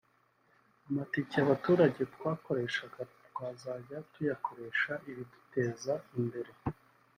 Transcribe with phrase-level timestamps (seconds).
[0.87, 6.51] amatike abaturage twakoreshaga twazajya tuyakoresha ibiduteza imbere